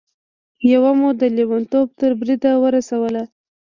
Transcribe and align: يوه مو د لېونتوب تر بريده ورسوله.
يوه 0.71 0.91
مو 0.99 1.09
د 1.21 1.23
لېونتوب 1.37 1.87
تر 1.99 2.11
بريده 2.19 2.51
ورسوله. 2.63 3.23